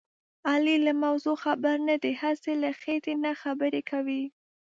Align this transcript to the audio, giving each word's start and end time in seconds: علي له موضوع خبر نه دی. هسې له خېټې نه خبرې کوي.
علي 0.51 0.75
له 0.85 0.93
موضوع 1.03 1.35
خبر 1.45 1.75
نه 1.89 1.95
دی. 2.03 2.13
هسې 2.21 2.53
له 2.63 2.69
خېټې 2.81 3.13
نه 3.23 3.31
خبرې 3.41 3.81
کوي. 3.91 4.23